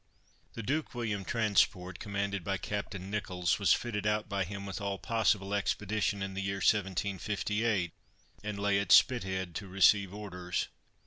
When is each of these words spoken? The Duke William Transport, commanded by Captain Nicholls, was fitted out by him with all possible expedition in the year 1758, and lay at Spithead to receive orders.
The 0.53 0.63
Duke 0.63 0.95
William 0.95 1.23
Transport, 1.23 1.99
commanded 1.99 2.43
by 2.43 2.57
Captain 2.57 3.11
Nicholls, 3.11 3.59
was 3.59 3.71
fitted 3.73 4.07
out 4.07 4.27
by 4.27 4.45
him 4.45 4.65
with 4.65 4.81
all 4.81 4.97
possible 4.97 5.53
expedition 5.53 6.23
in 6.23 6.33
the 6.33 6.41
year 6.41 6.55
1758, 6.55 7.93
and 8.43 8.57
lay 8.57 8.79
at 8.79 8.91
Spithead 8.91 9.53
to 9.53 9.67
receive 9.67 10.11
orders. 10.11 10.69